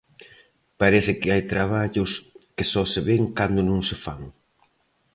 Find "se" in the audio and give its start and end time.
2.91-2.99, 3.89-3.95